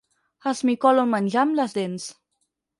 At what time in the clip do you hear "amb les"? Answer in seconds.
1.45-1.79